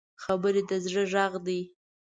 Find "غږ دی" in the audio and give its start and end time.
1.13-1.61